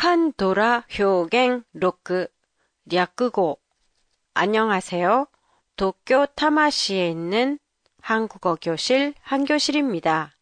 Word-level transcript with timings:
칸도라 0.00 0.84
효갱 0.96 1.64
로크 1.72 2.28
랴끄고 2.86 3.58
안녕하세요. 4.32 5.26
도쿄 5.74 6.24
타마시에 6.36 7.10
있는 7.10 7.58
한국어 8.00 8.56
교실 8.62 9.12
한교실입니다. 9.22 10.36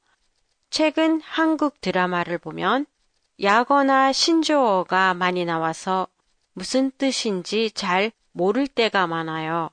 최근 0.68 1.22
한국 1.22 1.80
드라마를 1.80 2.36
보면 2.36 2.84
야거나 3.42 4.12
신조어가 4.12 5.14
많이 5.14 5.46
나와서 5.46 6.06
무슨 6.52 6.90
뜻인지 6.90 7.70
잘 7.70 8.12
모를 8.32 8.66
때가 8.66 9.06
많아요. 9.06 9.70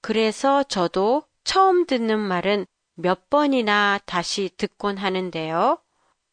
그래서 0.00 0.64
저도 0.64 1.22
처음 1.44 1.86
듣는 1.86 2.18
말은 2.18 2.66
몇 2.96 3.30
번이나 3.30 4.00
다시 4.06 4.50
듣곤 4.56 4.98
하는데요. 4.98 5.78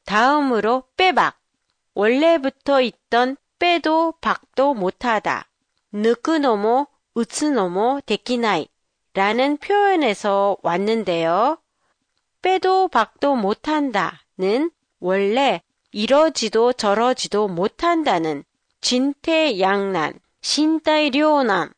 다음으로 0.06 0.84
빼박. 0.96 1.38
원래부터 1.92 2.80
있던 2.80 3.36
빼도 3.58 4.14
박도 4.22 4.72
못하다. 4.72 5.50
느크노모, 5.92 6.86
우츠노모 7.12 8.00
데키나이 8.06 8.68
라는 9.12 9.58
표현에서 9.58 10.56
왔는데요. 10.62 11.58
빼도 12.40 12.88
박도 12.88 13.36
못한다는 13.36 14.70
원래 14.98 15.62
이러지도 15.92 16.72
저러지도 16.72 17.48
못한다는 17.48 18.44
진태양난, 18.80 20.18
신다이료남의 20.40 21.72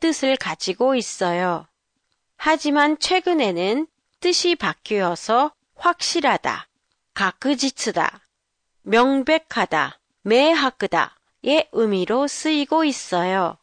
뜻을 0.00 0.36
가지고 0.36 0.94
있어요. 0.94 1.66
하지만 2.36 2.98
최근에는 2.98 3.86
뜻이 4.20 4.54
바뀌어서 4.54 5.52
확실하다, 5.74 6.68
가크지츠다, 7.14 8.20
명백하다, 8.82 9.98
매하크다의 10.22 11.68
의미로 11.72 12.26
쓰이고 12.28 12.84
있어요. 12.84 13.58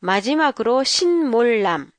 마지막으로 0.00 0.84
신몰남, 0.84 1.90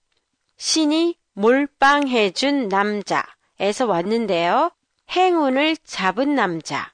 신이 0.57 1.15
몰빵해준 1.33 2.67
남자에서 2.67 3.85
왔는데요. 3.85 4.71
행운을 5.09 5.77
잡은 5.77 6.35
남자, 6.35 6.91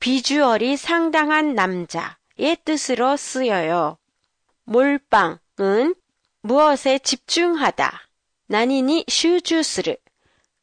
비주얼이 0.00 0.76
상당한 0.76 1.54
남자의 1.54 2.56
뜻으로 2.64 3.16
쓰여요. 3.16 3.98
몰빵은 4.64 5.94
무엇에 6.40 6.98
집중하다, 6.98 8.00
나니니 8.46 9.04
슈주스를 9.08 9.96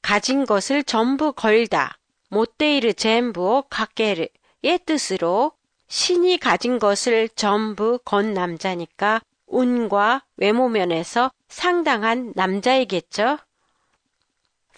가진 0.01 0.45
것을 0.45 0.83
전부 0.83 1.31
걸다, 1.31 1.97
모테이르 2.29 2.93
젠부오 2.93 3.63
가게르의 3.69 4.79
뜻으로 4.85 5.53
신이 5.87 6.37
가진 6.37 6.79
것을 6.79 7.29
전부 7.29 7.99
건 8.05 8.33
남자니까 8.33 9.21
운과 9.47 10.23
외모 10.37 10.69
면에서 10.69 11.31
상당한 11.47 12.31
남자이겠죠? 12.35 13.39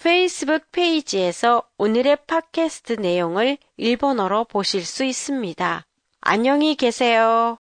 페이스북 0.03 0.71
페이지에서 0.71 1.61
오늘의 1.77 2.17
팟캐스트 2.25 2.93
내용을 2.93 3.59
일본어로 3.77 4.45
보실 4.45 4.83
수 4.83 5.03
있습니다. 5.03 5.85
안녕히 6.21 6.73
계세요. 6.73 7.59